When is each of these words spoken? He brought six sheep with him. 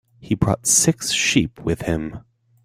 He 0.19 0.33
brought 0.33 0.65
six 0.65 1.11
sheep 1.11 1.61
with 1.63 1.83
him. 1.83 2.21